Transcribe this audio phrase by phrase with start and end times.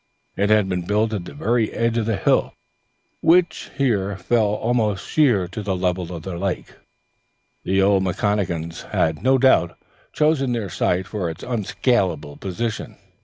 [0.35, 2.55] It had been built at the very edge of the hill
[3.21, 6.75] which here fell almost sheer to the level of the lake, and
[7.65, 9.77] the old McConachans had no doubt
[10.11, 12.97] chosen their site for its unscalable position.